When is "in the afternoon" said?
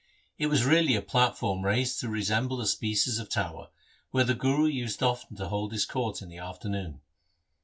6.23-7.01